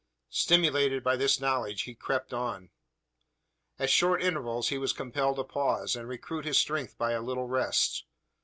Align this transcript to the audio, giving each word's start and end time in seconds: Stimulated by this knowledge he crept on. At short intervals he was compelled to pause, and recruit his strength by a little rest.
Stimulated 0.31 1.03
by 1.03 1.15
this 1.15 1.39
knowledge 1.39 1.83
he 1.83 1.93
crept 1.93 2.33
on. 2.33 2.71
At 3.77 3.91
short 3.91 4.23
intervals 4.23 4.69
he 4.69 4.79
was 4.79 4.93
compelled 4.93 5.35
to 5.35 5.43
pause, 5.43 5.95
and 5.95 6.07
recruit 6.09 6.43
his 6.43 6.57
strength 6.57 6.97
by 6.97 7.11
a 7.11 7.21
little 7.21 7.45
rest. 7.47 8.05